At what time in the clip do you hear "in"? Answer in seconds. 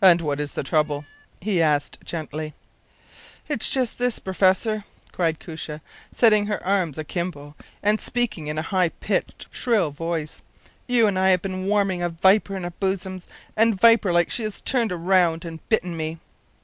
8.48-8.58, 12.56-12.64